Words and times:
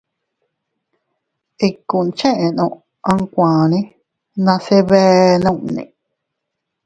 Ikkun 1.67 2.07
cheʼeno 2.17 2.65
amkuane 3.11 3.79
nase 4.43 4.77
bee 4.89 5.29
nunni. 5.43 5.83